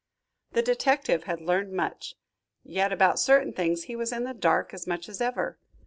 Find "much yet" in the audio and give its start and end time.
1.73-2.91